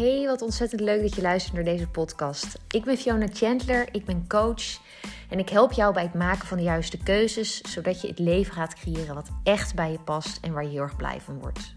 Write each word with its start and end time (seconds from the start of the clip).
Hey, 0.00 0.26
wat 0.26 0.42
ontzettend 0.42 0.80
leuk 0.80 1.02
dat 1.02 1.14
je 1.14 1.22
luistert 1.22 1.54
naar 1.54 1.64
deze 1.64 1.88
podcast. 1.88 2.58
Ik 2.70 2.84
ben 2.84 2.96
Fiona 2.96 3.26
Chandler, 3.32 3.88
ik 3.92 4.04
ben 4.04 4.28
coach 4.28 4.80
en 5.28 5.38
ik 5.38 5.48
help 5.48 5.72
jou 5.72 5.94
bij 5.94 6.02
het 6.02 6.14
maken 6.14 6.46
van 6.46 6.56
de 6.56 6.62
juiste 6.62 6.98
keuzes, 6.98 7.60
zodat 7.60 8.00
je 8.00 8.08
het 8.08 8.18
leven 8.18 8.52
gaat 8.52 8.74
creëren 8.74 9.14
wat 9.14 9.28
echt 9.42 9.74
bij 9.74 9.92
je 9.92 9.98
past 9.98 10.38
en 10.44 10.52
waar 10.52 10.62
je 10.62 10.68
heel 10.68 10.82
erg 10.82 10.96
blij 10.96 11.20
van 11.20 11.40
wordt. 11.40 11.74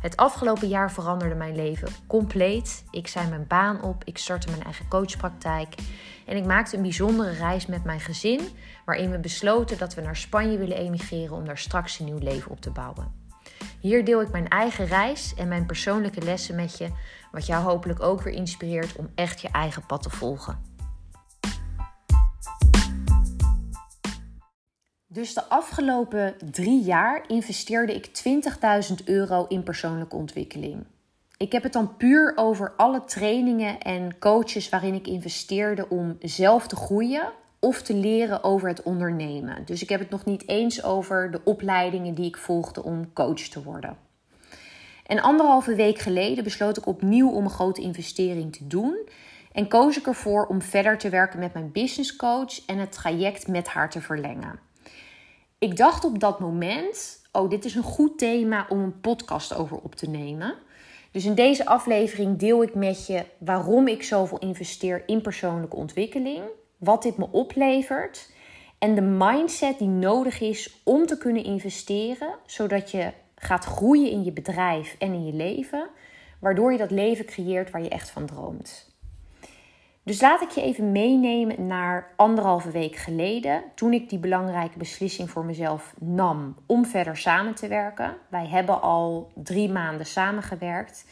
Het 0.00 0.16
afgelopen 0.16 0.68
jaar 0.68 0.92
veranderde 0.92 1.34
mijn 1.34 1.56
leven 1.56 1.88
compleet. 2.06 2.84
Ik 2.90 3.06
zei 3.06 3.28
mijn 3.28 3.46
baan 3.46 3.82
op, 3.82 4.04
ik 4.04 4.18
startte 4.18 4.50
mijn 4.50 4.62
eigen 4.62 4.88
coachpraktijk 4.88 5.74
en 6.26 6.36
ik 6.36 6.44
maakte 6.44 6.76
een 6.76 6.82
bijzondere 6.82 7.32
reis 7.32 7.66
met 7.66 7.84
mijn 7.84 8.00
gezin, 8.00 8.40
waarin 8.84 9.10
we 9.10 9.18
besloten 9.18 9.78
dat 9.78 9.94
we 9.94 10.00
naar 10.00 10.16
Spanje 10.16 10.58
willen 10.58 10.76
emigreren 10.76 11.36
om 11.36 11.44
daar 11.44 11.58
straks 11.58 11.98
een 11.98 12.04
nieuw 12.04 12.18
leven 12.18 12.50
op 12.50 12.60
te 12.60 12.70
bouwen. 12.70 13.19
Hier 13.80 14.04
deel 14.04 14.20
ik 14.20 14.30
mijn 14.30 14.48
eigen 14.48 14.86
reis 14.86 15.34
en 15.34 15.48
mijn 15.48 15.66
persoonlijke 15.66 16.22
lessen 16.22 16.54
met 16.54 16.78
je, 16.78 16.88
wat 17.32 17.46
jou 17.46 17.64
hopelijk 17.64 18.02
ook 18.02 18.22
weer 18.22 18.34
inspireert 18.34 18.96
om 18.96 19.10
echt 19.14 19.40
je 19.40 19.48
eigen 19.48 19.86
pad 19.86 20.02
te 20.02 20.10
volgen. 20.10 20.68
Dus 25.06 25.34
de 25.34 25.44
afgelopen 25.44 26.34
drie 26.50 26.82
jaar 26.82 27.28
investeerde 27.28 27.94
ik 27.94 28.06
20.000 28.88 29.04
euro 29.04 29.46
in 29.48 29.62
persoonlijke 29.62 30.16
ontwikkeling. 30.16 30.86
Ik 31.36 31.52
heb 31.52 31.62
het 31.62 31.72
dan 31.72 31.96
puur 31.96 32.32
over 32.36 32.72
alle 32.76 33.04
trainingen 33.04 33.80
en 33.80 34.18
coaches 34.18 34.68
waarin 34.68 34.94
ik 34.94 35.06
investeerde 35.06 35.88
om 35.88 36.16
zelf 36.20 36.66
te 36.66 36.76
groeien 36.76 37.32
of 37.60 37.82
te 37.82 37.94
leren 37.94 38.44
over 38.44 38.68
het 38.68 38.82
ondernemen. 38.82 39.64
Dus 39.64 39.82
ik 39.82 39.88
heb 39.88 40.00
het 40.00 40.10
nog 40.10 40.24
niet 40.24 40.48
eens 40.48 40.84
over 40.84 41.30
de 41.30 41.40
opleidingen 41.44 42.14
die 42.14 42.26
ik 42.26 42.36
volgde 42.36 42.82
om 42.82 43.12
coach 43.12 43.40
te 43.40 43.62
worden. 43.62 43.96
En 45.06 45.20
anderhalve 45.20 45.74
week 45.74 45.98
geleden 45.98 46.44
besloot 46.44 46.76
ik 46.76 46.86
opnieuw 46.86 47.30
om 47.30 47.44
een 47.44 47.50
grote 47.50 47.80
investering 47.80 48.52
te 48.52 48.66
doen. 48.66 49.08
En 49.52 49.68
koos 49.68 49.98
ik 49.98 50.06
ervoor 50.06 50.46
om 50.46 50.62
verder 50.62 50.98
te 50.98 51.08
werken 51.08 51.38
met 51.38 51.52
mijn 51.52 51.72
business 51.72 52.16
coach 52.16 52.66
en 52.66 52.78
het 52.78 52.92
traject 52.92 53.48
met 53.48 53.68
haar 53.68 53.90
te 53.90 54.00
verlengen. 54.00 54.58
Ik 55.58 55.76
dacht 55.76 56.04
op 56.04 56.18
dat 56.18 56.40
moment: 56.40 57.22
oh, 57.32 57.50
dit 57.50 57.64
is 57.64 57.74
een 57.74 57.82
goed 57.82 58.18
thema 58.18 58.66
om 58.68 58.78
een 58.78 59.00
podcast 59.00 59.54
over 59.54 59.76
op 59.76 59.94
te 59.94 60.08
nemen. 60.08 60.54
Dus 61.10 61.24
in 61.24 61.34
deze 61.34 61.66
aflevering 61.66 62.38
deel 62.38 62.62
ik 62.62 62.74
met 62.74 63.06
je 63.06 63.24
waarom 63.38 63.88
ik 63.88 64.02
zoveel 64.02 64.38
investeer 64.38 65.02
in 65.06 65.20
persoonlijke 65.20 65.76
ontwikkeling 65.76 66.42
wat 66.80 67.02
dit 67.02 67.16
me 67.16 67.28
oplevert 67.30 68.32
en 68.78 68.94
de 68.94 69.00
mindset 69.00 69.78
die 69.78 69.88
nodig 69.88 70.40
is 70.40 70.80
om 70.84 71.06
te 71.06 71.18
kunnen 71.18 71.44
investeren, 71.44 72.34
zodat 72.46 72.90
je 72.90 73.12
gaat 73.34 73.64
groeien 73.64 74.10
in 74.10 74.24
je 74.24 74.32
bedrijf 74.32 74.96
en 74.98 75.12
in 75.12 75.26
je 75.26 75.32
leven, 75.32 75.88
waardoor 76.38 76.72
je 76.72 76.78
dat 76.78 76.90
leven 76.90 77.24
creëert 77.24 77.70
waar 77.70 77.82
je 77.82 77.88
echt 77.88 78.10
van 78.10 78.26
droomt. 78.26 78.90
Dus 80.02 80.20
laat 80.20 80.42
ik 80.42 80.50
je 80.50 80.62
even 80.62 80.92
meenemen 80.92 81.66
naar 81.66 82.12
anderhalve 82.16 82.70
week 82.70 82.96
geleden, 82.96 83.62
toen 83.74 83.92
ik 83.92 84.08
die 84.08 84.18
belangrijke 84.18 84.78
beslissing 84.78 85.30
voor 85.30 85.44
mezelf 85.44 85.94
nam 85.98 86.56
om 86.66 86.86
verder 86.86 87.16
samen 87.16 87.54
te 87.54 87.68
werken. 87.68 88.16
Wij 88.28 88.46
hebben 88.46 88.82
al 88.82 89.30
drie 89.34 89.70
maanden 89.70 90.06
samengewerkt. 90.06 91.06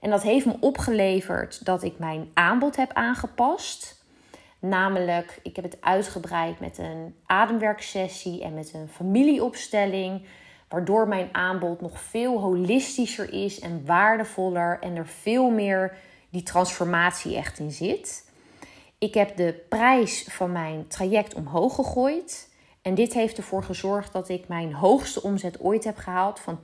En 0.00 0.10
dat 0.10 0.22
heeft 0.22 0.46
me 0.46 0.56
opgeleverd 0.60 1.64
dat 1.64 1.82
ik 1.82 1.98
mijn 1.98 2.30
aanbod 2.34 2.76
heb 2.76 2.92
aangepast. 2.92 4.01
Namelijk, 4.64 5.38
ik 5.42 5.56
heb 5.56 5.64
het 5.64 5.80
uitgebreid 5.80 6.60
met 6.60 6.78
een 6.78 7.14
ademwerksessie 7.26 8.42
en 8.42 8.54
met 8.54 8.74
een 8.74 8.88
familieopstelling. 8.88 10.26
Waardoor 10.68 11.08
mijn 11.08 11.28
aanbod 11.32 11.80
nog 11.80 12.00
veel 12.00 12.40
holistischer 12.40 13.32
is 13.32 13.60
en 13.60 13.86
waardevoller. 13.86 14.78
En 14.80 14.96
er 14.96 15.06
veel 15.06 15.50
meer 15.50 15.96
die 16.30 16.42
transformatie 16.42 17.36
echt 17.36 17.58
in 17.58 17.70
zit. 17.70 18.30
Ik 18.98 19.14
heb 19.14 19.36
de 19.36 19.64
prijs 19.68 20.24
van 20.28 20.52
mijn 20.52 20.86
traject 20.88 21.34
omhoog 21.34 21.74
gegooid. 21.74 22.50
En 22.82 22.94
dit 22.94 23.12
heeft 23.12 23.36
ervoor 23.36 23.62
gezorgd 23.62 24.12
dat 24.12 24.28
ik 24.28 24.48
mijn 24.48 24.72
hoogste 24.72 25.22
omzet 25.22 25.60
ooit 25.60 25.84
heb 25.84 25.96
gehaald 25.96 26.40
van 26.40 26.58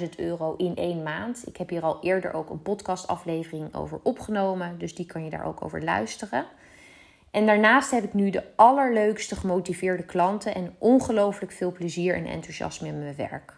10.000 0.00 0.08
euro 0.16 0.54
in 0.56 0.76
één 0.76 1.02
maand. 1.02 1.46
Ik 1.46 1.56
heb 1.56 1.68
hier 1.68 1.82
al 1.82 1.98
eerder 2.02 2.32
ook 2.32 2.50
een 2.50 2.62
podcastaflevering 2.62 3.74
over 3.74 4.00
opgenomen, 4.02 4.78
dus 4.78 4.94
die 4.94 5.06
kan 5.06 5.24
je 5.24 5.30
daar 5.30 5.46
ook 5.46 5.64
over 5.64 5.84
luisteren. 5.84 6.46
En 7.34 7.46
daarnaast 7.46 7.90
heb 7.90 8.04
ik 8.04 8.14
nu 8.14 8.30
de 8.30 8.42
allerleukste 8.56 9.36
gemotiveerde 9.36 10.04
klanten 10.04 10.54
en 10.54 10.74
ongelooflijk 10.78 11.52
veel 11.52 11.72
plezier 11.72 12.14
en 12.14 12.26
enthousiasme 12.26 12.88
in 12.88 12.98
mijn 12.98 13.16
werk. 13.16 13.56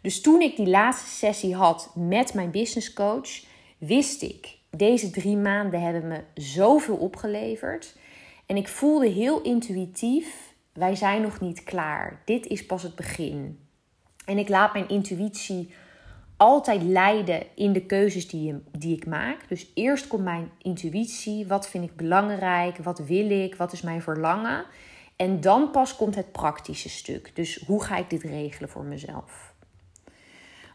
Dus 0.00 0.20
toen 0.20 0.40
ik 0.40 0.56
die 0.56 0.66
laatste 0.66 1.08
sessie 1.08 1.54
had 1.54 1.90
met 1.94 2.34
mijn 2.34 2.50
business 2.50 2.92
coach, 2.92 3.44
wist 3.78 4.22
ik, 4.22 4.58
deze 4.70 5.10
drie 5.10 5.36
maanden 5.36 5.80
hebben 5.80 6.08
me 6.08 6.20
zoveel 6.34 6.96
opgeleverd. 6.96 7.96
En 8.46 8.56
ik 8.56 8.68
voelde 8.68 9.08
heel 9.08 9.42
intuïtief, 9.42 10.54
wij 10.72 10.94
zijn 10.94 11.22
nog 11.22 11.40
niet 11.40 11.62
klaar. 11.62 12.22
Dit 12.24 12.46
is 12.46 12.66
pas 12.66 12.82
het 12.82 12.94
begin. 12.94 13.66
En 14.24 14.38
ik 14.38 14.48
laat 14.48 14.72
mijn 14.72 14.88
intuïtie 14.88 15.74
altijd 16.36 16.82
leiden 16.82 17.42
in 17.54 17.72
de 17.72 17.86
keuzes 17.86 18.28
die, 18.28 18.62
die 18.78 18.96
ik 18.96 19.06
maak. 19.06 19.48
Dus 19.48 19.70
eerst 19.74 20.06
komt 20.06 20.24
mijn 20.24 20.50
intuïtie. 20.62 21.46
Wat 21.46 21.68
vind 21.68 21.84
ik 21.84 21.96
belangrijk? 21.96 22.78
Wat 22.78 22.98
wil 22.98 23.30
ik? 23.30 23.54
Wat 23.54 23.72
is 23.72 23.82
mijn 23.82 24.02
verlangen? 24.02 24.64
En 25.16 25.40
dan 25.40 25.70
pas 25.70 25.96
komt 25.96 26.14
het 26.14 26.32
praktische 26.32 26.88
stuk. 26.88 27.30
Dus 27.34 27.64
hoe 27.66 27.84
ga 27.84 27.96
ik 27.96 28.10
dit 28.10 28.22
regelen 28.22 28.68
voor 28.68 28.84
mezelf? 28.84 29.52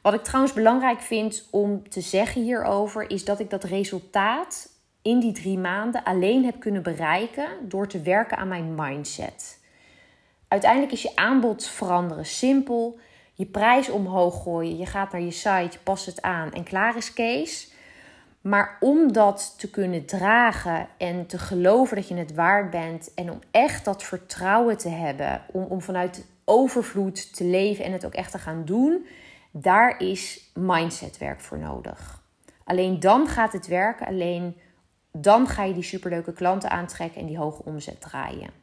Wat 0.02 0.14
ik 0.14 0.24
trouwens 0.24 0.53
belangrijk 0.53 1.02
vind 1.02 1.47
om 1.52 1.90
te 1.90 2.02
zeggen 2.02 2.44
hierover, 2.44 3.09
is 3.09 3.26
dat 3.26 3.40
ik 3.40 3.50
dat 3.50 3.64
resultaat 3.64 4.70
in 5.02 5.20
die 5.20 5.31
drie 5.31 5.58
maanden 5.58 6.03
alleen 6.03 6.46
heb 6.46 6.59
kunnen 6.59 6.84
bereiken 6.84 7.47
door 7.62 7.88
te 7.88 8.02
werken 8.02 8.38
aan 8.38 8.47
mijn 8.47 8.76
mindset. 8.76 9.59
Uiteindelijk 10.47 10.91
is 10.91 11.02
je 11.02 11.16
aanbod 11.16 11.68
veranderen 11.68 12.26
simpel 12.26 13.00
je 13.39 13.45
prijs 13.45 13.89
omhoog 13.89 14.44
gooien. 14.44 14.77
Je 14.77 14.85
gaat 14.85 15.11
naar 15.11 15.22
je 15.22 15.31
site, 15.31 15.69
je 15.72 15.79
past 15.83 16.05
het 16.05 16.22
aan 16.22 16.51
en 16.53 16.63
klaar 16.63 16.97
is 16.97 17.13
Kees. 17.13 17.72
Maar 18.41 18.77
om 18.79 19.11
dat 19.11 19.55
te 19.57 19.69
kunnen 19.69 20.05
dragen 20.05 20.88
en 20.97 21.25
te 21.25 21.38
geloven 21.38 21.95
dat 21.95 22.07
je 22.07 22.16
het 22.16 22.33
waard 22.33 22.69
bent 22.69 23.13
en 23.13 23.31
om 23.31 23.39
echt 23.51 23.85
dat 23.85 24.03
vertrouwen 24.03 24.78
te 24.78 24.89
hebben, 24.89 25.41
om, 25.51 25.63
om 25.63 25.81
vanuit 25.81 26.25
overvloed 26.45 27.35
te 27.35 27.44
leven 27.44 27.85
en 27.85 27.91
het 27.91 28.05
ook 28.05 28.13
echt 28.13 28.31
te 28.31 28.39
gaan 28.39 28.66
doen, 28.66 29.05
daar 29.51 29.99
is 29.99 30.51
mindsetwerk 30.53 31.41
voor 31.41 31.59
nodig. 31.59 32.23
Alleen 32.63 32.99
dan 32.99 33.28
gaat 33.28 33.53
het 33.53 33.67
werken, 33.67 34.07
alleen 34.07 34.57
dan 35.11 35.47
ga 35.47 35.63
je 35.63 35.73
die 35.73 35.83
superleuke 35.83 36.33
klanten 36.33 36.69
aantrekken 36.69 37.22
en 37.22 37.28
die 37.28 37.38
hoge 37.38 37.63
omzet 37.63 38.01
draaien. 38.01 38.59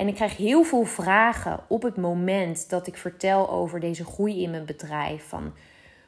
En 0.00 0.08
ik 0.08 0.14
krijg 0.14 0.36
heel 0.36 0.62
veel 0.62 0.84
vragen 0.84 1.60
op 1.68 1.82
het 1.82 1.96
moment 1.96 2.70
dat 2.70 2.86
ik 2.86 2.96
vertel 2.96 3.50
over 3.50 3.80
deze 3.80 4.04
groei 4.04 4.42
in 4.42 4.50
mijn 4.50 4.64
bedrijf. 4.64 5.28
Van 5.28 5.52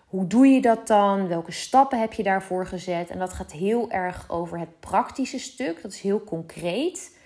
hoe 0.07 0.27
doe 0.27 0.47
je 0.47 0.61
dat 0.61 0.87
dan? 0.87 1.29
Welke 1.29 1.53
stappen 1.53 2.01
heb 2.01 2.13
je 2.13 2.23
daarvoor 2.23 2.67
gezet? 2.67 3.11
En 3.11 3.19
dat 3.19 3.33
gaat 3.33 3.53
heel 3.53 3.91
erg 3.91 4.25
over 4.31 4.59
het 4.59 4.81
praktische 4.81 5.39
stuk. 5.39 5.83
Dat 5.83 5.93
is 5.93 6.01
heel 6.01 6.25
concreet. 6.25 7.19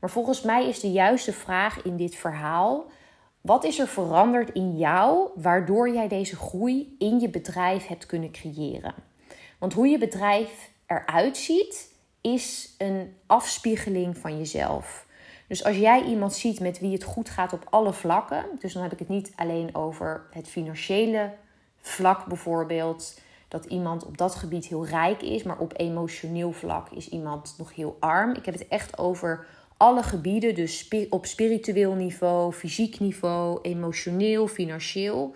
Maar 0.00 0.10
volgens 0.10 0.42
mij 0.42 0.68
is 0.68 0.80
de 0.80 0.92
juiste 0.92 1.32
vraag 1.32 1.82
in 1.82 1.96
dit 1.96 2.14
verhaal: 2.14 2.84
wat 3.40 3.64
is 3.64 3.78
er 3.78 3.88
veranderd 3.88 4.52
in 4.52 4.76
jou 4.76 5.28
waardoor 5.34 5.88
jij 5.88 6.08
deze 6.08 6.36
groei 6.36 6.94
in 6.98 7.20
je 7.20 7.28
bedrijf 7.28 7.86
hebt 7.86 8.06
kunnen 8.06 8.30
creëren? 8.30 8.94
Want 9.58 9.72
hoe 9.72 9.88
je 9.88 9.98
bedrijf 9.98 10.70
eruit 10.86 11.36
ziet, 11.36 11.94
is 12.20 12.74
een 12.78 13.16
afspiegeling 13.26 14.18
van 14.18 14.38
jezelf. 14.38 15.06
Dus 15.46 15.64
als 15.64 15.76
jij 15.76 16.02
iemand 16.02 16.34
ziet 16.34 16.60
met 16.60 16.78
wie 16.78 16.92
het 16.92 17.04
goed 17.04 17.30
gaat 17.30 17.52
op 17.52 17.66
alle 17.70 17.92
vlakken, 17.92 18.44
dus 18.58 18.72
dan 18.72 18.82
heb 18.82 18.92
ik 18.92 18.98
het 18.98 19.08
niet 19.08 19.32
alleen 19.36 19.74
over 19.74 20.26
het 20.30 20.48
financiële 20.48 21.32
vlak 21.80 22.26
bijvoorbeeld, 22.26 23.20
dat 23.48 23.64
iemand 23.64 24.04
op 24.04 24.18
dat 24.18 24.34
gebied 24.34 24.66
heel 24.66 24.86
rijk 24.86 25.22
is, 25.22 25.42
maar 25.42 25.58
op 25.58 25.72
emotioneel 25.76 26.52
vlak 26.52 26.90
is 26.90 27.08
iemand 27.08 27.54
nog 27.58 27.74
heel 27.74 27.96
arm. 28.00 28.34
Ik 28.34 28.44
heb 28.44 28.54
het 28.54 28.68
echt 28.68 28.98
over 28.98 29.46
alle 29.76 30.02
gebieden, 30.02 30.54
dus 30.54 30.88
op 31.10 31.26
spiritueel 31.26 31.94
niveau, 31.94 32.52
fysiek 32.52 33.00
niveau, 33.00 33.58
emotioneel, 33.62 34.48
financieel. 34.48 35.34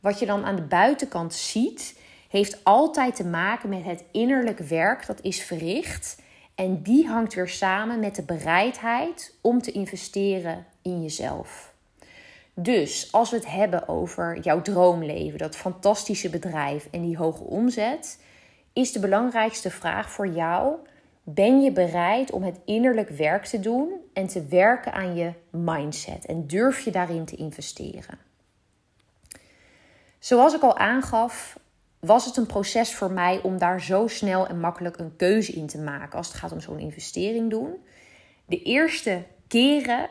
Wat 0.00 0.18
je 0.18 0.26
dan 0.26 0.44
aan 0.44 0.56
de 0.56 0.62
buitenkant 0.62 1.34
ziet, 1.34 2.00
heeft 2.28 2.64
altijd 2.64 3.16
te 3.16 3.24
maken 3.24 3.68
met 3.68 3.84
het 3.84 4.04
innerlijk 4.12 4.58
werk 4.58 5.06
dat 5.06 5.20
is 5.22 5.42
verricht 5.42 6.16
en 6.56 6.82
die 6.82 7.08
hangt 7.08 7.34
weer 7.34 7.48
samen 7.48 8.00
met 8.00 8.14
de 8.14 8.22
bereidheid 8.22 9.34
om 9.40 9.62
te 9.62 9.72
investeren 9.72 10.66
in 10.82 11.02
jezelf. 11.02 11.74
Dus 12.54 13.12
als 13.12 13.30
we 13.30 13.36
het 13.36 13.50
hebben 13.50 13.88
over 13.88 14.38
jouw 14.40 14.62
droomleven, 14.62 15.38
dat 15.38 15.56
fantastische 15.56 16.30
bedrijf 16.30 16.88
en 16.90 17.02
die 17.02 17.16
hoge 17.16 17.42
omzet, 17.42 18.20
is 18.72 18.92
de 18.92 18.98
belangrijkste 18.98 19.70
vraag 19.70 20.10
voor 20.10 20.28
jou: 20.28 20.74
ben 21.22 21.60
je 21.60 21.72
bereid 21.72 22.30
om 22.30 22.42
het 22.42 22.58
innerlijk 22.64 23.08
werk 23.08 23.44
te 23.44 23.60
doen 23.60 23.92
en 24.12 24.26
te 24.26 24.46
werken 24.46 24.92
aan 24.92 25.14
je 25.14 25.32
mindset? 25.50 26.26
En 26.26 26.46
durf 26.46 26.80
je 26.80 26.90
daarin 26.90 27.24
te 27.24 27.36
investeren? 27.36 28.18
Zoals 30.18 30.54
ik 30.54 30.62
al 30.62 30.76
aangaf, 30.76 31.58
was 32.06 32.24
het 32.24 32.36
een 32.36 32.46
proces 32.46 32.94
voor 32.94 33.10
mij 33.10 33.40
om 33.42 33.58
daar 33.58 33.80
zo 33.80 34.06
snel 34.06 34.46
en 34.46 34.60
makkelijk 34.60 34.98
een 34.98 35.16
keuze 35.16 35.52
in 35.52 35.66
te 35.66 35.78
maken 35.78 36.18
als 36.18 36.26
het 36.26 36.36
gaat 36.36 36.52
om 36.52 36.60
zo'n 36.60 36.78
investering 36.78 37.50
doen. 37.50 37.74
De 38.46 38.62
eerste 38.62 39.22
keren 39.48 40.08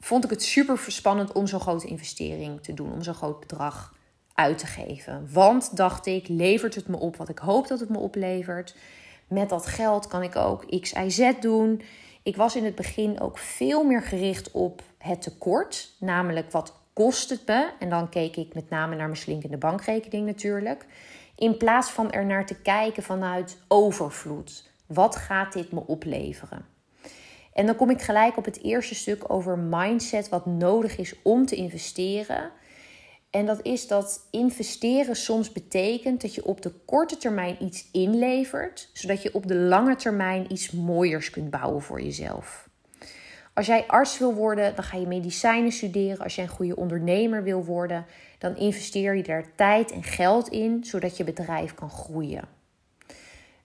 vond 0.00 0.24
ik 0.24 0.30
het 0.30 0.42
super 0.42 0.78
spannend 0.86 1.32
om 1.32 1.46
zo'n 1.46 1.60
grote 1.60 1.86
investering 1.86 2.62
te 2.62 2.74
doen, 2.74 2.92
om 2.92 3.02
zo'n 3.02 3.14
groot 3.14 3.40
bedrag 3.40 3.94
uit 4.34 4.58
te 4.58 4.66
geven. 4.66 5.28
Want 5.32 5.76
dacht 5.76 6.06
ik, 6.06 6.28
levert 6.28 6.74
het 6.74 6.88
me 6.88 6.96
op 6.96 7.16
wat 7.16 7.28
ik 7.28 7.38
hoop 7.38 7.68
dat 7.68 7.80
het 7.80 7.88
me 7.88 7.98
oplevert? 7.98 8.74
Met 9.26 9.48
dat 9.48 9.66
geld 9.66 10.06
kan 10.06 10.22
ik 10.22 10.36
ook 10.36 10.80
X, 10.80 10.92
Y, 10.92 11.08
Z 11.08 11.32
doen. 11.40 11.82
Ik 12.22 12.36
was 12.36 12.56
in 12.56 12.64
het 12.64 12.74
begin 12.74 13.20
ook 13.20 13.38
veel 13.38 13.84
meer 13.84 14.02
gericht 14.02 14.50
op 14.50 14.82
het 14.98 15.22
tekort, 15.22 15.90
namelijk 15.98 16.50
wat 16.50 16.74
kost 16.98 17.30
het 17.30 17.46
me? 17.46 17.70
En 17.78 17.88
dan 17.88 18.08
keek 18.08 18.36
ik 18.36 18.54
met 18.54 18.70
name 18.70 18.96
naar 18.96 19.06
mijn 19.06 19.18
slinkende 19.18 19.56
bankrekening 19.56 20.26
natuurlijk. 20.26 20.86
In 21.36 21.56
plaats 21.56 21.90
van 21.90 22.10
er 22.10 22.26
naar 22.26 22.46
te 22.46 22.60
kijken 22.60 23.02
vanuit 23.02 23.58
overvloed. 23.68 24.70
Wat 24.86 25.16
gaat 25.16 25.52
dit 25.52 25.72
me 25.72 25.86
opleveren? 25.86 26.66
En 27.52 27.66
dan 27.66 27.76
kom 27.76 27.90
ik 27.90 28.00
gelijk 28.00 28.36
op 28.36 28.44
het 28.44 28.62
eerste 28.62 28.94
stuk 28.94 29.32
over 29.32 29.58
mindset, 29.58 30.28
wat 30.28 30.46
nodig 30.46 30.96
is 30.96 31.14
om 31.22 31.46
te 31.46 31.56
investeren. 31.56 32.50
En 33.30 33.46
dat 33.46 33.62
is 33.62 33.86
dat 33.86 34.26
investeren 34.30 35.16
soms 35.16 35.52
betekent 35.52 36.20
dat 36.20 36.34
je 36.34 36.44
op 36.44 36.62
de 36.62 36.72
korte 36.84 37.16
termijn 37.16 37.64
iets 37.64 37.88
inlevert, 37.92 38.90
zodat 38.92 39.22
je 39.22 39.34
op 39.34 39.46
de 39.46 39.56
lange 39.56 39.96
termijn 39.96 40.52
iets 40.52 40.70
mooiers 40.70 41.30
kunt 41.30 41.50
bouwen 41.50 41.82
voor 41.82 42.00
jezelf. 42.00 42.67
Als 43.58 43.66
jij 43.66 43.86
arts 43.86 44.18
wil 44.18 44.34
worden, 44.34 44.74
dan 44.74 44.84
ga 44.84 44.96
je 44.96 45.06
medicijnen 45.06 45.72
studeren. 45.72 46.18
Als 46.18 46.34
jij 46.34 46.44
een 46.44 46.50
goede 46.50 46.76
ondernemer 46.76 47.42
wil 47.42 47.64
worden, 47.64 48.06
dan 48.38 48.56
investeer 48.56 49.16
je 49.16 49.22
daar 49.22 49.54
tijd 49.54 49.92
en 49.92 50.02
geld 50.02 50.48
in, 50.48 50.84
zodat 50.84 51.16
je 51.16 51.24
bedrijf 51.24 51.74
kan 51.74 51.90
groeien. 51.90 52.48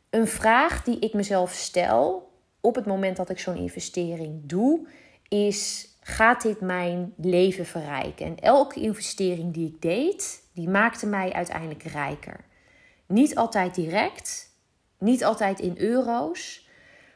Een 0.09 0.27
vraag 0.27 0.83
die 0.83 0.99
ik 0.99 1.13
mezelf 1.13 1.51
stel 1.51 2.31
op 2.61 2.75
het 2.75 2.85
moment 2.85 3.17
dat 3.17 3.29
ik 3.29 3.39
zo'n 3.39 3.55
investering 3.55 4.41
doe, 4.43 4.87
is: 5.27 5.87
gaat 5.99 6.41
dit 6.41 6.61
mijn 6.61 7.13
leven 7.17 7.65
verrijken? 7.65 8.25
En 8.25 8.39
elke 8.39 8.79
investering 8.79 9.53
die 9.53 9.67
ik 9.67 9.81
deed, 9.81 10.43
die 10.53 10.69
maakte 10.69 11.05
mij 11.05 11.33
uiteindelijk 11.33 11.83
rijker. 11.83 12.45
Niet 13.07 13.35
altijd 13.35 13.75
direct, 13.75 14.49
niet 14.97 15.23
altijd 15.23 15.59
in 15.59 15.73
euro's, 15.77 16.62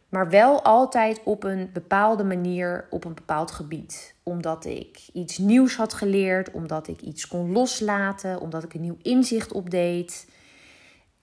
maar 0.09 0.29
wel 0.29 0.61
altijd 0.63 1.21
op 1.23 1.43
een 1.43 1.69
bepaalde 1.73 2.23
manier 2.23 2.87
op 2.89 3.05
een 3.05 3.13
bepaald 3.13 3.51
gebied. 3.51 4.15
Omdat 4.23 4.65
ik 4.65 4.99
iets 5.13 5.37
nieuws 5.37 5.75
had 5.75 5.93
geleerd, 5.93 6.51
omdat 6.51 6.87
ik 6.87 7.01
iets 7.01 7.27
kon 7.27 7.51
loslaten, 7.51 8.39
omdat 8.39 8.63
ik 8.63 8.73
een 8.73 8.81
nieuw 8.81 8.97
inzicht 9.01 9.51
opdeed. 9.51 10.29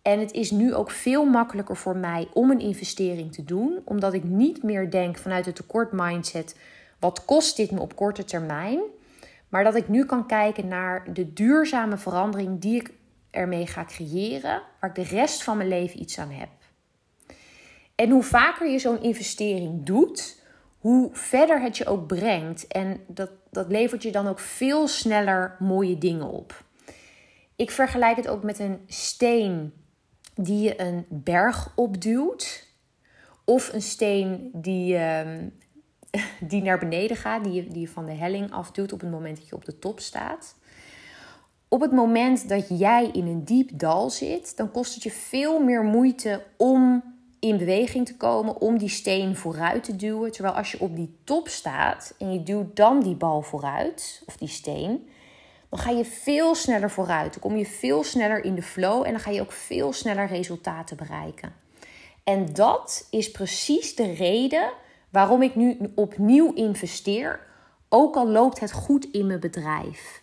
En 0.02 0.18
het 0.20 0.32
is 0.32 0.50
nu 0.50 0.74
ook 0.74 0.90
veel 0.90 1.24
makkelijker 1.24 1.76
voor 1.76 1.96
mij 1.96 2.28
om 2.32 2.50
een 2.50 2.60
investering 2.60 3.32
te 3.32 3.44
doen, 3.44 3.82
omdat 3.84 4.12
ik 4.12 4.24
niet 4.24 4.62
meer 4.62 4.90
denk 4.90 5.18
vanuit 5.18 5.46
het 5.46 5.56
tekort 5.56 5.92
mindset: 5.92 6.58
wat 6.98 7.24
kost 7.24 7.56
dit 7.56 7.70
me 7.70 7.80
op 7.80 7.96
korte 7.96 8.24
termijn? 8.24 8.80
Maar 9.48 9.64
dat 9.64 9.74
ik 9.74 9.88
nu 9.88 10.04
kan 10.04 10.26
kijken 10.26 10.68
naar 10.68 11.12
de 11.12 11.32
duurzame 11.32 11.96
verandering 11.96 12.60
die 12.60 12.80
ik 12.80 12.90
ermee 13.30 13.66
ga 13.66 13.84
creëren, 13.84 14.62
waar 14.80 14.90
ik 14.90 14.96
de 14.96 15.16
rest 15.16 15.42
van 15.42 15.56
mijn 15.56 15.68
leven 15.68 16.00
iets 16.00 16.18
aan 16.18 16.30
heb. 16.30 16.48
En 17.94 18.10
hoe 18.10 18.22
vaker 18.22 18.70
je 18.70 18.78
zo'n 18.78 19.02
investering 19.02 19.86
doet, 19.86 20.42
hoe 20.78 21.08
verder 21.12 21.60
het 21.60 21.76
je 21.76 21.86
ook 21.86 22.06
brengt. 22.06 22.66
En 22.66 23.00
dat, 23.06 23.30
dat 23.50 23.68
levert 23.68 24.02
je 24.02 24.12
dan 24.12 24.26
ook 24.26 24.38
veel 24.38 24.88
sneller 24.88 25.56
mooie 25.58 25.98
dingen 25.98 26.28
op. 26.28 26.64
Ik 27.56 27.70
vergelijk 27.70 28.16
het 28.16 28.28
ook 28.28 28.42
met 28.42 28.58
een 28.58 28.80
steen 28.86 29.72
die 30.34 30.62
je 30.62 30.80
een 30.80 31.06
berg 31.08 31.72
opduwt. 31.74 32.66
Of 33.44 33.72
een 33.72 33.82
steen 33.82 34.50
die, 34.52 34.94
uh, 34.94 35.20
die 36.50 36.62
naar 36.62 36.78
beneden 36.78 37.16
gaat, 37.16 37.44
die 37.44 37.68
die 37.68 37.80
je 37.80 37.88
van 37.88 38.06
de 38.06 38.12
helling 38.12 38.52
afduwt 38.52 38.92
op 38.92 39.00
het 39.00 39.10
moment 39.10 39.36
dat 39.36 39.48
je 39.48 39.54
op 39.54 39.64
de 39.64 39.78
top 39.78 40.00
staat. 40.00 40.56
Op 41.68 41.80
het 41.80 41.92
moment 41.92 42.48
dat 42.48 42.78
jij 42.78 43.10
in 43.12 43.26
een 43.26 43.44
diep 43.44 43.70
dal 43.78 44.10
zit, 44.10 44.56
dan 44.56 44.70
kost 44.70 44.94
het 44.94 45.02
je 45.02 45.10
veel 45.10 45.62
meer 45.62 45.82
moeite 45.82 46.42
om 46.56 47.13
in 47.44 47.56
beweging 47.56 48.06
te 48.06 48.16
komen, 48.16 48.60
om 48.60 48.78
die 48.78 48.88
steen 48.88 49.36
vooruit 49.36 49.84
te 49.84 49.96
duwen. 49.96 50.32
Terwijl 50.32 50.54
als 50.54 50.70
je 50.72 50.80
op 50.80 50.96
die 50.96 51.16
top 51.24 51.48
staat 51.48 52.14
en 52.18 52.32
je 52.32 52.42
duwt 52.42 52.76
dan 52.76 53.02
die 53.02 53.14
bal 53.14 53.42
vooruit, 53.42 54.22
of 54.26 54.36
die 54.36 54.48
steen, 54.48 55.08
dan 55.68 55.78
ga 55.78 55.90
je 55.90 56.04
veel 56.04 56.54
sneller 56.54 56.90
vooruit. 56.90 57.32
Dan 57.32 57.40
kom 57.40 57.56
je 57.56 57.66
veel 57.66 58.04
sneller 58.04 58.44
in 58.44 58.54
de 58.54 58.62
flow 58.62 59.04
en 59.04 59.10
dan 59.10 59.20
ga 59.20 59.30
je 59.30 59.40
ook 59.40 59.52
veel 59.52 59.92
sneller 59.92 60.26
resultaten 60.26 60.96
bereiken. 60.96 61.52
En 62.24 62.52
dat 62.52 63.06
is 63.10 63.30
precies 63.30 63.94
de 63.94 64.12
reden 64.12 64.72
waarom 65.10 65.42
ik 65.42 65.54
nu 65.54 65.78
opnieuw 65.94 66.52
investeer, 66.52 67.40
ook 67.88 68.16
al 68.16 68.28
loopt 68.28 68.60
het 68.60 68.72
goed 68.72 69.04
in 69.04 69.26
mijn 69.26 69.40
bedrijf. 69.40 70.22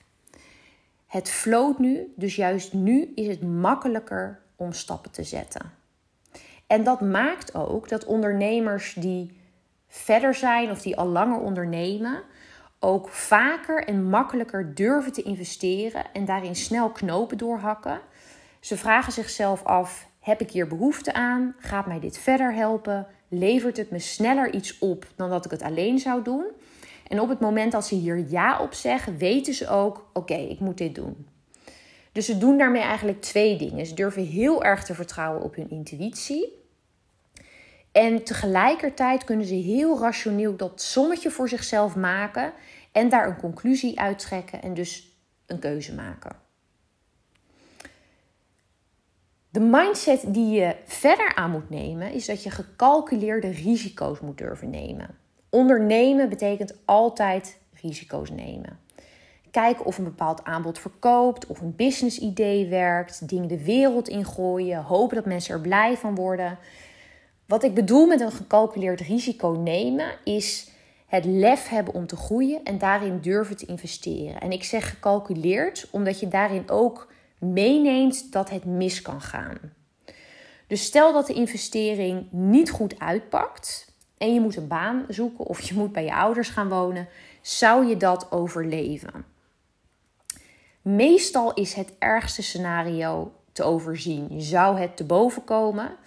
Het 1.07 1.29
floot 1.29 1.79
nu, 1.79 2.13
dus 2.15 2.35
juist 2.35 2.73
nu 2.73 3.11
is 3.15 3.27
het 3.27 3.41
makkelijker 3.41 4.39
om 4.55 4.73
stappen 4.73 5.11
te 5.11 5.23
zetten. 5.23 5.79
En 6.71 6.83
dat 6.83 7.01
maakt 7.01 7.55
ook 7.55 7.89
dat 7.89 8.05
ondernemers 8.05 8.93
die 8.93 9.39
verder 9.87 10.33
zijn 10.33 10.71
of 10.71 10.81
die 10.81 10.97
al 10.97 11.07
langer 11.07 11.39
ondernemen, 11.39 12.23
ook 12.79 13.09
vaker 13.09 13.83
en 13.83 14.09
makkelijker 14.09 14.75
durven 14.75 15.11
te 15.11 15.21
investeren 15.21 16.03
en 16.13 16.25
daarin 16.25 16.55
snel 16.55 16.89
knopen 16.89 17.37
doorhakken. 17.37 17.99
Ze 18.59 18.77
vragen 18.77 19.13
zichzelf 19.13 19.63
af: 19.63 20.07
heb 20.19 20.41
ik 20.41 20.51
hier 20.51 20.67
behoefte 20.67 21.13
aan? 21.13 21.55
Gaat 21.57 21.87
mij 21.87 21.99
dit 21.99 22.17
verder 22.17 22.53
helpen? 22.53 23.07
Levert 23.27 23.77
het 23.77 23.91
me 23.91 23.99
sneller 23.99 24.53
iets 24.53 24.79
op 24.79 25.05
dan 25.15 25.29
dat 25.29 25.45
ik 25.45 25.51
het 25.51 25.61
alleen 25.61 25.99
zou 25.99 26.23
doen? 26.23 26.45
En 27.07 27.19
op 27.19 27.29
het 27.29 27.39
moment 27.39 27.71
dat 27.71 27.87
ze 27.87 27.95
hier 27.95 28.29
ja 28.29 28.59
op 28.59 28.73
zeggen, 28.73 29.17
weten 29.17 29.53
ze 29.53 29.69
ook: 29.69 30.09
oké, 30.13 30.35
ik 30.35 30.59
moet 30.59 30.77
dit 30.77 30.95
doen. 30.95 31.27
Dus 32.11 32.25
ze 32.25 32.37
doen 32.37 32.57
daarmee 32.57 32.81
eigenlijk 32.81 33.21
twee 33.21 33.57
dingen. 33.57 33.85
Ze 33.85 33.93
durven 33.93 34.25
heel 34.25 34.63
erg 34.63 34.83
te 34.83 34.93
vertrouwen 34.93 35.43
op 35.43 35.55
hun 35.55 35.69
intuïtie. 35.69 36.59
En 37.91 38.23
tegelijkertijd 38.23 39.23
kunnen 39.23 39.45
ze 39.45 39.53
heel 39.53 39.99
rationeel 39.99 40.55
dat 40.55 40.81
sommetje 40.81 41.31
voor 41.31 41.49
zichzelf 41.49 41.95
maken 41.95 42.53
en 42.91 43.09
daar 43.09 43.27
een 43.27 43.37
conclusie 43.37 43.99
uit 43.99 44.19
trekken 44.19 44.61
en 44.61 44.73
dus 44.73 45.17
een 45.45 45.59
keuze 45.59 45.95
maken. 45.95 46.35
De 49.49 49.59
mindset 49.59 50.23
die 50.27 50.49
je 50.49 50.75
verder 50.85 51.35
aan 51.35 51.51
moet 51.51 51.69
nemen 51.69 52.11
is 52.11 52.25
dat 52.25 52.43
je 52.43 52.49
gecalculeerde 52.49 53.49
risico's 53.49 54.19
moet 54.19 54.37
durven 54.37 54.69
nemen. 54.69 55.17
Ondernemen 55.49 56.29
betekent 56.29 56.73
altijd 56.85 57.59
risico's 57.81 58.29
nemen. 58.29 58.79
Kijken 59.51 59.85
of 59.85 59.97
een 59.97 60.03
bepaald 60.03 60.43
aanbod 60.43 60.79
verkoopt, 60.79 61.47
of 61.47 61.61
een 61.61 61.75
business 61.75 62.19
idee 62.19 62.67
werkt, 62.67 63.29
dingen 63.29 63.47
de 63.47 63.63
wereld 63.63 64.07
ingooien, 64.07 64.83
hopen 64.83 65.15
dat 65.15 65.25
mensen 65.25 65.53
er 65.53 65.61
blij 65.61 65.97
van 65.97 66.15
worden. 66.15 66.57
Wat 67.51 67.63
ik 67.63 67.73
bedoel 67.73 68.05
met 68.05 68.21
een 68.21 68.31
gecalculeerd 68.31 69.01
risico 69.01 69.49
nemen 69.49 70.11
is 70.23 70.69
het 71.07 71.25
lef 71.25 71.67
hebben 71.67 71.93
om 71.93 72.07
te 72.07 72.15
groeien 72.15 72.63
en 72.63 72.77
daarin 72.77 73.19
durven 73.19 73.57
te 73.57 73.65
investeren. 73.65 74.41
En 74.41 74.51
ik 74.51 74.63
zeg 74.63 74.89
gecalculeerd 74.89 75.87
omdat 75.89 76.19
je 76.19 76.27
daarin 76.27 76.69
ook 76.69 77.11
meeneemt 77.37 78.31
dat 78.31 78.49
het 78.49 78.65
mis 78.65 79.01
kan 79.01 79.21
gaan. 79.21 79.57
Dus 80.67 80.83
stel 80.83 81.13
dat 81.13 81.27
de 81.27 81.33
investering 81.33 82.27
niet 82.29 82.71
goed 82.71 82.99
uitpakt 82.99 83.93
en 84.17 84.33
je 84.33 84.39
moet 84.39 84.55
een 84.55 84.67
baan 84.67 85.05
zoeken 85.07 85.45
of 85.45 85.61
je 85.61 85.73
moet 85.73 85.91
bij 85.91 86.03
je 86.03 86.15
ouders 86.15 86.49
gaan 86.49 86.69
wonen, 86.69 87.07
zou 87.41 87.85
je 87.85 87.97
dat 87.97 88.31
overleven? 88.31 89.25
Meestal 90.81 91.53
is 91.53 91.73
het 91.73 91.93
ergste 91.99 92.43
scenario 92.43 93.31
te 93.51 93.63
overzien. 93.63 94.27
Je 94.29 94.41
zou 94.41 94.79
het 94.79 94.97
te 94.97 95.03
boven 95.03 95.43
komen. 95.43 95.97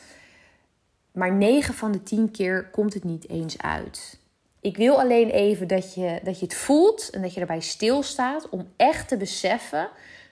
Maar 1.14 1.33
9 1.33 1.75
van 1.75 1.92
de 1.92 2.02
10 2.02 2.30
keer 2.30 2.71
komt 2.71 2.94
het 2.94 3.04
niet 3.04 3.28
eens 3.28 3.59
uit. 3.59 4.18
Ik 4.61 4.76
wil 4.76 5.00
alleen 5.00 5.28
even 5.28 5.68
dat 5.68 5.94
je, 5.94 6.21
dat 6.23 6.38
je 6.38 6.44
het 6.44 6.54
voelt 6.54 7.11
en 7.11 7.23
dat 7.23 7.35
je 7.35 7.40
erbij 7.40 7.61
stilstaat 7.61 8.49
om 8.49 8.68
echt 8.76 9.09
te 9.09 9.16
beseffen 9.16 9.88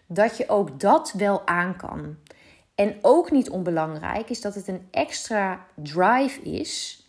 dat 0.06 0.36
je 0.36 0.48
ook 0.48 0.80
dat 0.80 1.12
wel 1.16 1.46
aan 1.46 1.76
kan. 1.76 2.16
En 2.74 2.98
ook 3.02 3.30
niet 3.30 3.50
onbelangrijk 3.50 4.30
is 4.30 4.40
dat 4.40 4.54
het 4.54 4.68
een 4.68 4.88
extra 4.90 5.66
drive 5.74 6.40
is, 6.40 7.06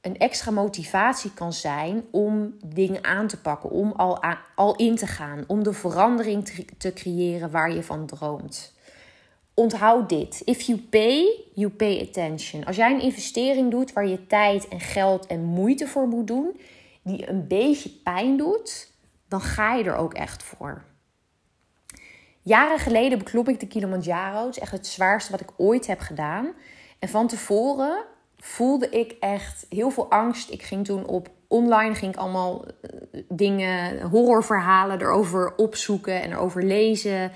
een 0.00 0.18
extra 0.18 0.50
motivatie 0.50 1.34
kan 1.34 1.52
zijn 1.52 2.04
om 2.10 2.56
dingen 2.64 3.04
aan 3.04 3.26
te 3.26 3.40
pakken, 3.40 3.70
om 3.70 3.92
al, 3.92 4.22
al 4.54 4.76
in 4.76 4.96
te 4.96 5.06
gaan, 5.06 5.44
om 5.46 5.62
de 5.62 5.72
verandering 5.72 6.44
te, 6.44 6.64
te 6.78 6.92
creëren 6.92 7.50
waar 7.50 7.72
je 7.72 7.82
van 7.82 8.06
droomt 8.06 8.76
onthoud 9.58 10.08
dit. 10.08 10.42
If 10.44 10.60
you 10.60 10.78
pay, 10.78 11.24
you 11.54 11.70
pay 11.70 12.00
attention. 12.00 12.64
Als 12.64 12.76
jij 12.76 12.92
een 12.92 13.00
investering 13.00 13.70
doet 13.70 13.92
waar 13.92 14.06
je 14.06 14.26
tijd 14.26 14.68
en 14.68 14.80
geld 14.80 15.26
en 15.26 15.44
moeite 15.44 15.86
voor 15.86 16.06
moet 16.06 16.26
doen, 16.26 16.60
die 17.02 17.28
een 17.28 17.46
beetje 17.46 17.90
pijn 17.90 18.36
doet, 18.36 18.92
dan 19.28 19.40
ga 19.40 19.74
je 19.74 19.84
er 19.84 19.96
ook 19.96 20.14
echt 20.14 20.42
voor. 20.42 20.84
Jaren 22.42 22.78
geleden 22.78 23.18
beklom 23.18 23.48
ik 23.48 23.60
de 23.60 23.66
Kilimanjaro. 23.66 24.50
Echt 24.50 24.72
het 24.72 24.86
zwaarste 24.86 25.30
wat 25.30 25.40
ik 25.40 25.50
ooit 25.56 25.86
heb 25.86 26.00
gedaan. 26.00 26.52
En 26.98 27.08
van 27.08 27.26
tevoren 27.26 28.04
voelde 28.36 28.88
ik 28.88 29.16
echt 29.20 29.66
heel 29.68 29.90
veel 29.90 30.10
angst. 30.10 30.50
Ik 30.50 30.62
ging 30.62 30.84
toen 30.84 31.06
op 31.06 31.28
online 31.48 31.94
ging 31.94 32.16
allemaal 32.16 32.64
eh, 32.64 33.22
dingen, 33.28 34.00
horrorverhalen 34.00 35.00
erover 35.00 35.54
opzoeken 35.56 36.22
en 36.22 36.30
erover 36.30 36.64
lezen. 36.64 37.32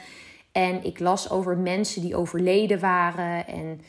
En 0.53 0.85
ik 0.85 0.99
las 0.99 1.31
over 1.31 1.57
mensen 1.57 2.03
die 2.03 2.17
overleden 2.17 2.81
waren 2.81 3.47
en 3.47 3.81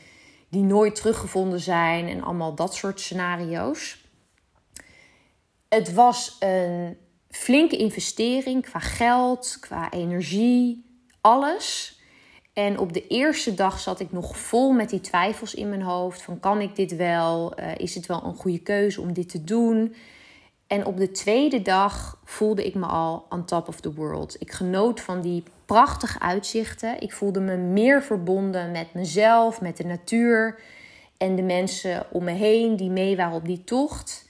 die 0.48 0.62
nooit 0.62 0.94
teruggevonden 0.94 1.60
zijn 1.60 2.08
en 2.08 2.22
allemaal 2.22 2.54
dat 2.54 2.74
soort 2.74 3.00
scenario's. 3.00 4.04
Het 5.68 5.92
was 5.92 6.36
een 6.38 6.96
flinke 7.30 7.76
investering 7.76 8.62
qua 8.62 8.78
geld, 8.78 9.56
qua 9.60 9.90
energie, 9.90 10.84
alles. 11.20 11.98
En 12.52 12.78
op 12.78 12.92
de 12.92 13.06
eerste 13.06 13.54
dag 13.54 13.80
zat 13.80 14.00
ik 14.00 14.12
nog 14.12 14.38
vol 14.38 14.72
met 14.72 14.90
die 14.90 15.00
twijfels 15.00 15.54
in 15.54 15.68
mijn 15.68 15.82
hoofd: 15.82 16.22
van 16.22 16.40
kan 16.40 16.60
ik 16.60 16.76
dit 16.76 16.96
wel? 16.96 17.60
Uh, 17.60 17.74
is 17.76 17.94
het 17.94 18.06
wel 18.06 18.24
een 18.24 18.34
goede 18.34 18.62
keuze 18.62 19.00
om 19.00 19.12
dit 19.12 19.28
te 19.28 19.44
doen? 19.44 19.94
En 20.74 20.86
op 20.86 20.96
de 20.96 21.10
tweede 21.10 21.62
dag 21.62 22.20
voelde 22.24 22.66
ik 22.66 22.74
me 22.74 22.86
al 22.86 23.26
on 23.28 23.44
top 23.44 23.68
of 23.68 23.80
the 23.80 23.94
world. 23.94 24.36
Ik 24.38 24.52
genoot 24.52 25.00
van 25.00 25.20
die 25.20 25.42
prachtige 25.66 26.20
uitzichten. 26.20 27.00
Ik 27.00 27.12
voelde 27.12 27.40
me 27.40 27.56
meer 27.56 28.02
verbonden 28.02 28.70
met 28.70 28.94
mezelf, 28.94 29.60
met 29.60 29.76
de 29.76 29.84
natuur 29.84 30.60
en 31.16 31.36
de 31.36 31.42
mensen 31.42 32.06
om 32.10 32.24
me 32.24 32.30
heen 32.30 32.76
die 32.76 32.90
mee 32.90 33.16
waren 33.16 33.36
op 33.36 33.44
die 33.44 33.64
tocht. 33.64 34.28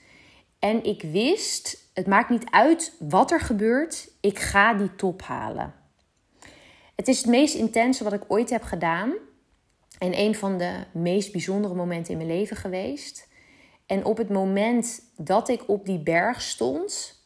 En 0.59 0.83
ik 0.83 1.01
wist, 1.01 1.89
het 1.93 2.07
maakt 2.07 2.29
niet 2.29 2.45
uit 2.49 2.93
wat 2.99 3.31
er 3.31 3.41
gebeurt, 3.41 4.09
ik 4.19 4.39
ga 4.39 4.73
die 4.73 4.95
top 4.95 5.21
halen. 5.21 5.73
Het 6.95 7.07
is 7.07 7.17
het 7.17 7.27
meest 7.27 7.55
intense 7.55 8.03
wat 8.03 8.13
ik 8.13 8.23
ooit 8.27 8.49
heb 8.49 8.63
gedaan. 8.63 9.13
En 9.97 10.19
een 10.19 10.35
van 10.35 10.57
de 10.57 10.73
meest 10.91 11.31
bijzondere 11.31 11.73
momenten 11.73 12.11
in 12.11 12.17
mijn 12.17 12.29
leven 12.29 12.57
geweest. 12.57 13.27
En 13.85 14.05
op 14.05 14.17
het 14.17 14.29
moment 14.29 15.01
dat 15.17 15.49
ik 15.49 15.69
op 15.69 15.85
die 15.85 15.99
berg 15.99 16.41
stond, 16.41 17.19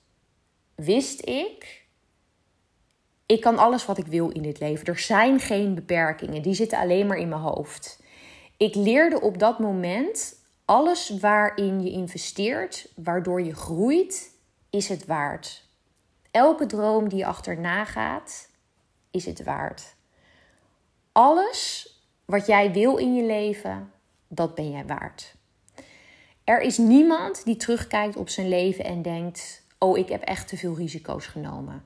wist 0.75 1.25
ik: 1.25 1.85
ik 3.25 3.41
kan 3.41 3.57
alles 3.57 3.85
wat 3.85 3.97
ik 3.97 4.07
wil 4.07 4.29
in 4.29 4.41
dit 4.41 4.59
leven. 4.59 4.85
Er 4.85 4.99
zijn 4.99 5.39
geen 5.39 5.75
beperkingen, 5.75 6.41
die 6.41 6.53
zitten 6.53 6.79
alleen 6.79 7.07
maar 7.07 7.17
in 7.17 7.29
mijn 7.29 7.41
hoofd. 7.41 8.03
Ik 8.57 8.75
leerde 8.75 9.21
op 9.21 9.39
dat 9.39 9.59
moment: 9.59 10.35
alles 10.65 11.09
waarin 11.09 11.81
je 11.81 11.91
investeert, 11.91 12.91
waardoor 12.95 13.41
je 13.41 13.55
groeit, 13.55 14.31
is 14.69 14.89
het 14.89 15.05
waard. 15.05 15.67
Elke 16.31 16.65
droom 16.65 17.09
die 17.09 17.17
je 17.17 17.25
achterna 17.25 17.85
gaat, 17.85 18.49
is 19.11 19.25
het 19.25 19.43
waard. 19.43 19.95
Alles 21.11 21.93
wat 22.25 22.45
jij 22.45 22.71
wil 22.71 22.97
in 22.97 23.15
je 23.15 23.23
leven, 23.23 23.91
dat 24.27 24.55
ben 24.55 24.71
jij 24.71 24.85
waard. 24.85 25.35
Er 26.49 26.61
is 26.61 26.77
niemand 26.77 27.45
die 27.45 27.57
terugkijkt 27.57 28.15
op 28.15 28.29
zijn 28.29 28.47
leven 28.47 28.85
en 28.85 29.01
denkt: 29.01 29.63
Oh, 29.79 29.97
ik 29.97 30.09
heb 30.09 30.21
echt 30.21 30.47
te 30.47 30.57
veel 30.57 30.75
risico's 30.75 31.27
genomen. 31.27 31.83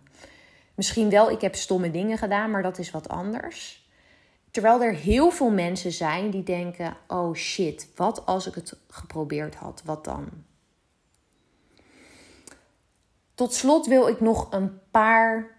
Misschien 0.76 1.10
wel, 1.10 1.32
ik 1.32 1.42
heb 1.42 1.56
stomme 1.56 1.92
dingen 1.92 2.18
gedaan, 2.18 2.52
maar 2.52 2.64
dat 2.64 2.78
is 2.78 2.92
wat 2.92 3.10
anders. 3.10 3.88
Terwijl 4.52 4.82
er 4.82 4.94
heel 4.94 5.32
veel 5.32 5.50
mensen 5.50 5.92
zijn 5.92 6.30
die 6.30 6.44
denken: 6.44 6.98
Oh 7.08 7.36
shit, 7.36 7.88
wat 7.96 8.26
als 8.26 8.48
ik 8.48 8.56
het 8.56 8.78
geprobeerd 8.88 9.56
had? 9.56 9.82
Wat 9.86 10.06
dan? 10.06 10.30
Tot 13.34 13.54
slot 13.54 13.88
wil 13.88 14.08
ik 14.08 14.20
nog 14.20 14.52
een 14.52 14.80
paar 14.92 15.58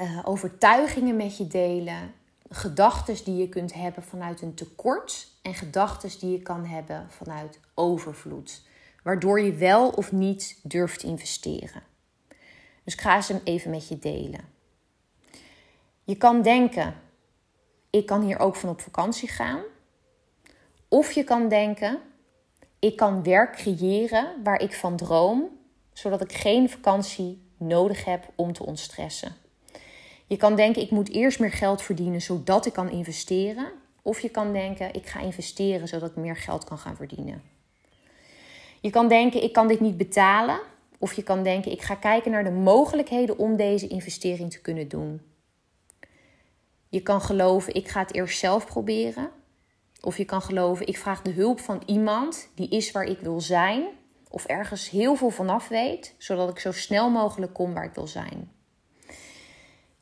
uh, 0.00 0.18
overtuigingen 0.24 1.16
met 1.16 1.36
je 1.36 1.46
delen 1.46 2.14
gedachten 2.50 3.24
die 3.24 3.36
je 3.36 3.48
kunt 3.48 3.74
hebben 3.74 4.02
vanuit 4.02 4.42
een 4.42 4.54
tekort 4.54 5.28
en 5.42 5.54
gedachten 5.54 6.18
die 6.18 6.32
je 6.32 6.42
kan 6.42 6.64
hebben 6.64 7.10
vanuit 7.10 7.60
overvloed. 7.74 8.62
Waardoor 9.02 9.40
je 9.40 9.54
wel 9.54 9.88
of 9.88 10.12
niet 10.12 10.60
durft 10.62 11.00
te 11.00 11.06
investeren. 11.06 11.82
Dus 12.84 12.94
ik 12.94 13.00
ga 13.00 13.20
ze 13.20 13.40
even 13.44 13.70
met 13.70 13.88
je 13.88 13.98
delen. 13.98 14.40
Je 16.04 16.16
kan 16.16 16.42
denken: 16.42 16.94
ik 17.90 18.06
kan 18.06 18.22
hier 18.22 18.38
ook 18.38 18.56
van 18.56 18.68
op 18.68 18.80
vakantie 18.80 19.28
gaan. 19.28 19.60
Of 20.88 21.12
je 21.12 21.24
kan 21.24 21.48
denken: 21.48 22.00
ik 22.78 22.96
kan 22.96 23.22
werk 23.22 23.52
creëren 23.52 24.42
waar 24.42 24.60
ik 24.60 24.74
van 24.74 24.96
droom, 24.96 25.58
zodat 25.92 26.20
ik 26.20 26.32
geen 26.32 26.70
vakantie 26.70 27.42
nodig 27.56 28.04
heb 28.04 28.28
om 28.34 28.52
te 28.52 28.66
ontstressen. 28.66 29.36
Je 30.30 30.36
kan 30.36 30.56
denken, 30.56 30.82
ik 30.82 30.90
moet 30.90 31.10
eerst 31.10 31.38
meer 31.40 31.52
geld 31.52 31.82
verdienen 31.82 32.22
zodat 32.22 32.66
ik 32.66 32.72
kan 32.72 32.90
investeren. 32.90 33.72
Of 34.02 34.20
je 34.20 34.28
kan 34.28 34.52
denken, 34.52 34.94
ik 34.94 35.06
ga 35.06 35.20
investeren 35.20 35.88
zodat 35.88 36.10
ik 36.10 36.16
meer 36.16 36.36
geld 36.36 36.64
kan 36.64 36.78
gaan 36.78 36.96
verdienen. 36.96 37.42
Je 38.80 38.90
kan 38.90 39.08
denken, 39.08 39.42
ik 39.42 39.52
kan 39.52 39.68
dit 39.68 39.80
niet 39.80 39.96
betalen. 39.96 40.60
Of 40.98 41.12
je 41.12 41.22
kan 41.22 41.42
denken, 41.42 41.72
ik 41.72 41.82
ga 41.82 41.94
kijken 41.94 42.30
naar 42.30 42.44
de 42.44 42.50
mogelijkheden 42.50 43.38
om 43.38 43.56
deze 43.56 43.88
investering 43.88 44.50
te 44.50 44.60
kunnen 44.60 44.88
doen. 44.88 45.20
Je 46.88 47.00
kan 47.00 47.20
geloven, 47.20 47.74
ik 47.74 47.88
ga 47.88 48.00
het 48.00 48.14
eerst 48.14 48.38
zelf 48.38 48.66
proberen. 48.66 49.30
Of 50.00 50.16
je 50.16 50.24
kan 50.24 50.42
geloven, 50.42 50.86
ik 50.86 50.98
vraag 50.98 51.22
de 51.22 51.32
hulp 51.32 51.60
van 51.60 51.82
iemand 51.86 52.48
die 52.54 52.68
is 52.68 52.92
waar 52.92 53.04
ik 53.04 53.18
wil 53.20 53.40
zijn. 53.40 53.84
Of 54.28 54.44
ergens 54.44 54.90
heel 54.90 55.14
veel 55.14 55.30
vanaf 55.30 55.68
weet, 55.68 56.14
zodat 56.18 56.50
ik 56.50 56.58
zo 56.58 56.72
snel 56.72 57.10
mogelijk 57.10 57.52
kom 57.52 57.74
waar 57.74 57.84
ik 57.84 57.94
wil 57.94 58.06
zijn. 58.06 58.58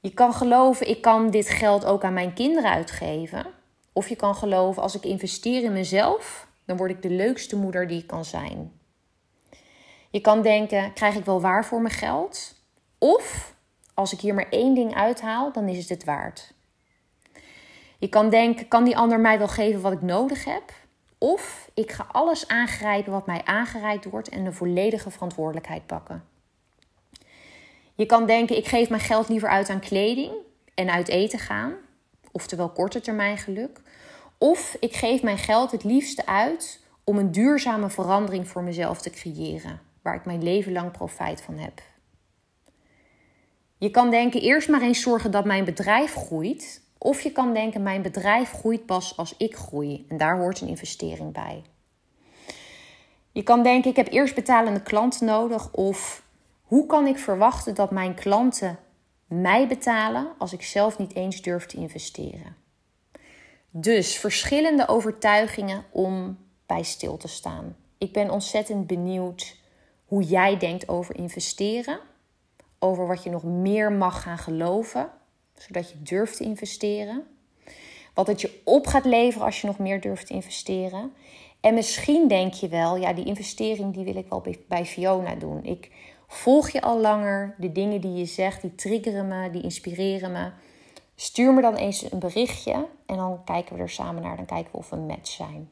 Je 0.00 0.14
kan 0.14 0.34
geloven, 0.34 0.88
ik 0.88 1.02
kan 1.02 1.30
dit 1.30 1.48
geld 1.48 1.84
ook 1.84 2.04
aan 2.04 2.12
mijn 2.12 2.32
kinderen 2.32 2.70
uitgeven. 2.70 3.46
Of 3.92 4.08
je 4.08 4.16
kan 4.16 4.34
geloven, 4.34 4.82
als 4.82 4.96
ik 4.96 5.04
investeer 5.04 5.62
in 5.62 5.72
mezelf, 5.72 6.48
dan 6.64 6.76
word 6.76 6.90
ik 6.90 7.02
de 7.02 7.10
leukste 7.10 7.56
moeder 7.56 7.86
die 7.86 7.98
ik 7.98 8.06
kan 8.06 8.24
zijn. 8.24 8.72
Je 10.10 10.20
kan 10.20 10.42
denken, 10.42 10.92
krijg 10.92 11.14
ik 11.14 11.24
wel 11.24 11.40
waar 11.40 11.64
voor 11.64 11.80
mijn 11.80 11.94
geld? 11.94 12.54
Of, 12.98 13.54
als 13.94 14.12
ik 14.12 14.20
hier 14.20 14.34
maar 14.34 14.48
één 14.50 14.74
ding 14.74 14.94
uithaal, 14.94 15.52
dan 15.52 15.68
is 15.68 15.78
het 15.78 15.88
het 15.88 16.04
waard. 16.04 16.54
Je 17.98 18.08
kan 18.08 18.30
denken, 18.30 18.68
kan 18.68 18.84
die 18.84 18.96
ander 18.96 19.20
mij 19.20 19.38
wel 19.38 19.48
geven 19.48 19.80
wat 19.80 19.92
ik 19.92 20.02
nodig 20.02 20.44
heb? 20.44 20.72
Of 21.18 21.70
ik 21.74 21.92
ga 21.92 22.06
alles 22.12 22.48
aangrijpen 22.48 23.12
wat 23.12 23.26
mij 23.26 23.44
aangereikt 23.44 24.04
wordt 24.04 24.28
en 24.28 24.44
de 24.44 24.52
volledige 24.52 25.10
verantwoordelijkheid 25.10 25.86
pakken. 25.86 26.24
Je 27.98 28.06
kan 28.06 28.26
denken, 28.26 28.56
ik 28.56 28.66
geef 28.66 28.88
mijn 28.88 29.00
geld 29.00 29.28
liever 29.28 29.48
uit 29.48 29.68
aan 29.68 29.80
kleding 29.80 30.32
en 30.74 30.90
uit 30.90 31.08
eten 31.08 31.38
gaan, 31.38 31.74
oftewel 32.32 32.68
korte 32.70 33.00
termijn 33.00 33.38
geluk. 33.38 33.80
Of 34.38 34.76
ik 34.80 34.96
geef 34.96 35.22
mijn 35.22 35.38
geld 35.38 35.70
het 35.70 35.84
liefste 35.84 36.26
uit 36.26 36.80
om 37.04 37.18
een 37.18 37.32
duurzame 37.32 37.90
verandering 37.90 38.48
voor 38.48 38.62
mezelf 38.62 39.00
te 39.00 39.10
creëren, 39.10 39.80
waar 40.02 40.14
ik 40.14 40.24
mijn 40.24 40.42
leven 40.42 40.72
lang 40.72 40.90
profijt 40.90 41.40
van 41.40 41.58
heb. 41.58 41.82
Je 43.78 43.90
kan 43.90 44.10
denken, 44.10 44.40
eerst 44.40 44.68
maar 44.68 44.82
eens 44.82 45.00
zorgen 45.00 45.30
dat 45.30 45.44
mijn 45.44 45.64
bedrijf 45.64 46.14
groeit. 46.14 46.82
Of 46.98 47.20
je 47.20 47.32
kan 47.32 47.54
denken, 47.54 47.82
mijn 47.82 48.02
bedrijf 48.02 48.50
groeit 48.50 48.86
pas 48.86 49.16
als 49.16 49.34
ik 49.36 49.56
groei. 49.56 50.04
En 50.08 50.16
daar 50.16 50.38
hoort 50.38 50.60
een 50.60 50.68
investering 50.68 51.32
bij. 51.32 51.62
Je 53.32 53.42
kan 53.42 53.62
denken, 53.62 53.90
ik 53.90 53.96
heb 53.96 54.12
eerst 54.12 54.34
betalende 54.34 54.82
klanten 54.82 55.26
nodig. 55.26 55.72
Of 55.72 56.26
hoe 56.68 56.86
kan 56.86 57.06
ik 57.06 57.18
verwachten 57.18 57.74
dat 57.74 57.90
mijn 57.90 58.14
klanten 58.14 58.78
mij 59.26 59.68
betalen 59.68 60.28
als 60.38 60.52
ik 60.52 60.62
zelf 60.62 60.98
niet 60.98 61.14
eens 61.14 61.42
durf 61.42 61.66
te 61.66 61.76
investeren? 61.76 62.56
Dus 63.70 64.16
verschillende 64.16 64.88
overtuigingen 64.88 65.84
om 65.90 66.38
bij 66.66 66.82
stil 66.82 67.16
te 67.16 67.28
staan. 67.28 67.76
Ik 67.98 68.12
ben 68.12 68.30
ontzettend 68.30 68.86
benieuwd 68.86 69.56
hoe 70.04 70.22
jij 70.22 70.56
denkt 70.56 70.88
over 70.88 71.16
investeren, 71.16 72.00
over 72.78 73.06
wat 73.06 73.22
je 73.22 73.30
nog 73.30 73.42
meer 73.42 73.92
mag 73.92 74.22
gaan 74.22 74.38
geloven, 74.38 75.10
zodat 75.54 75.90
je 75.90 76.02
durft 76.02 76.36
te 76.36 76.44
investeren. 76.44 77.26
Wat 78.14 78.26
het 78.26 78.40
je 78.40 78.60
op 78.64 78.86
gaat 78.86 79.04
leveren 79.04 79.46
als 79.46 79.60
je 79.60 79.66
nog 79.66 79.78
meer 79.78 80.00
durft 80.00 80.26
te 80.26 80.34
investeren. 80.34 81.12
En 81.60 81.74
misschien 81.74 82.28
denk 82.28 82.52
je 82.52 82.68
wel, 82.68 82.96
ja, 82.96 83.12
die 83.12 83.24
investering 83.24 83.94
die 83.94 84.04
wil 84.04 84.16
ik 84.16 84.28
wel 84.28 84.44
bij 84.68 84.86
Fiona 84.86 85.34
doen. 85.34 85.64
Ik 85.64 85.90
Volg 86.28 86.70
je 86.70 86.80
al 86.80 87.00
langer 87.00 87.54
de 87.58 87.72
dingen 87.72 88.00
die 88.00 88.12
je 88.12 88.24
zegt, 88.24 88.60
die 88.60 88.74
triggeren 88.74 89.28
me, 89.28 89.50
die 89.50 89.62
inspireren 89.62 90.32
me. 90.32 90.50
Stuur 91.14 91.54
me 91.54 91.60
dan 91.60 91.74
eens 91.74 92.12
een 92.12 92.18
berichtje 92.18 92.86
en 93.06 93.16
dan 93.16 93.44
kijken 93.44 93.76
we 93.76 93.82
er 93.82 93.90
samen 93.90 94.22
naar. 94.22 94.36
Dan 94.36 94.46
kijken 94.46 94.72
we 94.72 94.78
of 94.78 94.90
we 94.90 94.96
een 94.96 95.06
match 95.06 95.30
zijn. 95.30 95.70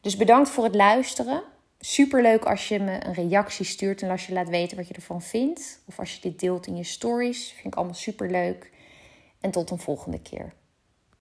Dus 0.00 0.16
bedankt 0.16 0.48
voor 0.48 0.64
het 0.64 0.74
luisteren. 0.74 1.42
Super 1.78 2.22
leuk 2.22 2.44
als 2.44 2.68
je 2.68 2.80
me 2.80 3.04
een 3.04 3.14
reactie 3.14 3.64
stuurt 3.64 4.02
en 4.02 4.10
als 4.10 4.26
je 4.26 4.32
laat 4.32 4.48
weten 4.48 4.76
wat 4.76 4.88
je 4.88 4.94
ervan 4.94 5.22
vindt. 5.22 5.82
Of 5.86 5.98
als 5.98 6.14
je 6.14 6.20
dit 6.20 6.40
deelt 6.40 6.66
in 6.66 6.76
je 6.76 6.84
stories. 6.84 7.52
Vind 7.52 7.66
ik 7.66 7.74
allemaal 7.74 7.94
super 7.94 8.30
leuk. 8.30 8.72
En 9.40 9.50
tot 9.50 9.70
een 9.70 9.78
volgende 9.78 10.20
keer. 10.20 10.52